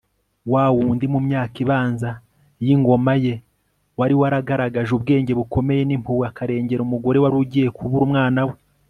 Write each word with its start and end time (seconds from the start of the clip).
wa 0.53 0.63
wundi 0.75 1.05
mu 1.13 1.19
myaka 1.27 1.55
ibanza 1.63 2.09
y'ingoma 2.65 3.13
ye 3.23 3.35
wari 3.99 4.15
waragaragaje 4.21 4.91
ubwenge 4.97 5.31
bukomeye 5.39 5.81
n'impuhwe 5.85 6.23
akarengera 6.29 6.81
umugore 6.83 7.17
wari 7.19 7.35
ugiye 7.43 7.67
kubura 7.77 8.03
umwana 8.09 8.41
we 8.49 8.55